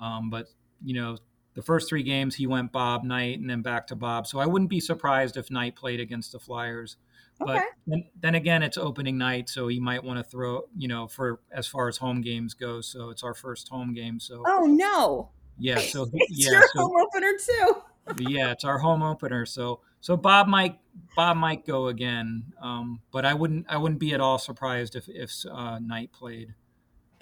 um, 0.00 0.30
but 0.30 0.46
you 0.84 0.94
know 0.94 1.18
the 1.54 1.62
first 1.62 1.88
three 1.88 2.04
games 2.04 2.36
he 2.36 2.46
went 2.46 2.70
Bob 2.70 3.02
Knight 3.02 3.40
and 3.40 3.50
then 3.50 3.62
back 3.62 3.88
to 3.88 3.96
Bob. 3.96 4.28
So 4.28 4.38
I 4.38 4.46
wouldn't 4.46 4.70
be 4.70 4.78
surprised 4.78 5.36
if 5.36 5.50
Knight 5.50 5.74
played 5.74 5.98
against 5.98 6.30
the 6.30 6.38
Flyers. 6.38 6.96
Okay. 7.42 7.54
But 7.54 7.64
then, 7.86 8.04
then 8.20 8.34
again, 8.34 8.62
it's 8.62 8.76
opening 8.76 9.16
night, 9.16 9.48
so 9.48 9.68
he 9.68 9.80
might 9.80 10.04
want 10.04 10.18
to 10.18 10.24
throw 10.24 10.62
you 10.76 10.88
know 10.88 11.08
for 11.08 11.40
as 11.52 11.66
far 11.66 11.88
as 11.88 11.96
home 11.96 12.20
games 12.20 12.54
go. 12.54 12.80
So 12.80 13.10
it's 13.10 13.22
our 13.22 13.34
first 13.34 13.68
home 13.68 13.94
game. 13.94 14.20
So 14.20 14.42
oh 14.46 14.66
no. 14.66 15.30
Yeah. 15.58 15.78
So 15.78 16.08
it's 16.12 16.46
yeah. 16.46 16.52
Your 16.52 16.68
so, 16.74 16.80
home 16.80 16.92
opener 17.00 17.32
too 17.38 17.82
yeah, 18.18 18.50
it's 18.50 18.64
our 18.64 18.78
home 18.78 19.02
opener. 19.02 19.46
So 19.46 19.80
so 20.00 20.16
Bob 20.16 20.48
might 20.48 20.78
Bob 21.16 21.36
might 21.36 21.66
go 21.66 21.88
again, 21.88 22.44
um, 22.60 23.00
but 23.12 23.24
I 23.24 23.34
wouldn't 23.34 23.66
I 23.68 23.76
wouldn't 23.76 24.00
be 24.00 24.12
at 24.14 24.20
all 24.20 24.38
surprised 24.38 24.96
if 24.96 25.08
if 25.08 25.32
uh, 25.50 25.78
Knight 25.78 26.12
played. 26.12 26.54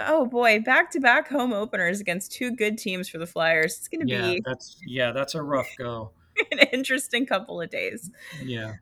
Oh 0.00 0.26
boy, 0.26 0.60
back 0.60 0.90
to 0.92 1.00
back 1.00 1.28
home 1.28 1.52
openers 1.52 2.00
against 2.00 2.32
two 2.32 2.54
good 2.54 2.78
teams 2.78 3.08
for 3.08 3.18
the 3.18 3.26
Flyers. 3.26 3.78
It's 3.78 3.88
going 3.88 4.06
to 4.06 4.12
yeah, 4.12 4.22
be 4.22 4.42
that's 4.44 4.76
yeah, 4.86 5.12
that's 5.12 5.34
a 5.34 5.42
rough 5.42 5.68
go. 5.76 6.12
an 6.52 6.58
interesting 6.72 7.26
couple 7.26 7.60
of 7.60 7.70
days. 7.70 8.10
Yeah. 8.42 8.74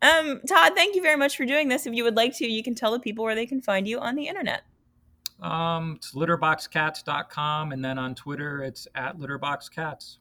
Um, 0.00 0.40
Todd, 0.48 0.72
thank 0.74 0.94
you 0.94 1.02
very 1.02 1.16
much 1.16 1.36
for 1.36 1.44
doing 1.44 1.68
this. 1.68 1.86
If 1.86 1.94
you 1.94 2.04
would 2.04 2.16
like 2.16 2.36
to, 2.38 2.46
you 2.46 2.62
can 2.62 2.74
tell 2.74 2.92
the 2.92 3.00
people 3.00 3.24
where 3.24 3.34
they 3.34 3.46
can 3.46 3.60
find 3.60 3.88
you 3.88 3.98
on 3.98 4.14
the 4.14 4.28
internet. 4.28 4.62
Um, 5.42 5.94
it's 5.96 6.12
litterboxcats.com 6.12 7.72
and 7.72 7.84
then 7.84 7.98
on 7.98 8.14
Twitter 8.14 8.62
it's 8.62 8.88
at 8.94 9.18
litterboxcats. 9.18 10.18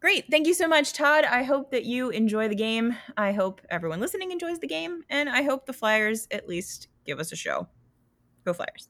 Great. 0.00 0.24
Thank 0.28 0.48
you 0.48 0.54
so 0.54 0.66
much, 0.66 0.92
Todd. 0.94 1.24
I 1.24 1.44
hope 1.44 1.70
that 1.70 1.84
you 1.84 2.10
enjoy 2.10 2.48
the 2.48 2.56
game. 2.56 2.96
I 3.16 3.30
hope 3.30 3.60
everyone 3.70 4.00
listening 4.00 4.32
enjoys 4.32 4.58
the 4.58 4.66
game. 4.66 5.04
And 5.08 5.28
I 5.28 5.42
hope 5.42 5.64
the 5.64 5.72
Flyers 5.72 6.26
at 6.32 6.48
least 6.48 6.88
give 7.06 7.20
us 7.20 7.30
a 7.30 7.36
show. 7.36 7.68
Go 8.44 8.52
Flyers. 8.52 8.88